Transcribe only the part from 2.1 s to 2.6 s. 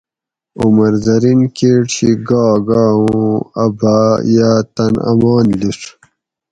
گا